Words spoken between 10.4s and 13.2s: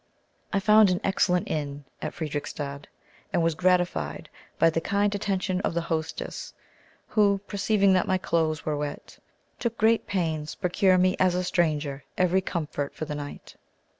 procure me, as a stranger, every comfort for the